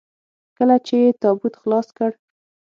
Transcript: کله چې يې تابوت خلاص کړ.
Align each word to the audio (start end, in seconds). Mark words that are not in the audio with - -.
کله 0.57 0.75
چې 0.85 0.95
يې 1.03 1.09
تابوت 1.21 1.53
خلاص 1.61 1.87
کړ. 1.97 2.11